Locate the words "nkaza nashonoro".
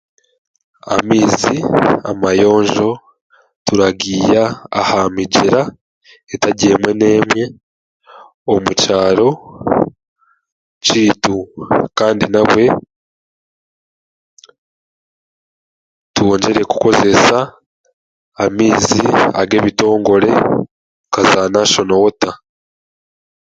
21.09-22.01